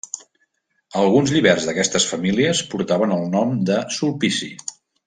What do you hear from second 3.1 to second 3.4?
el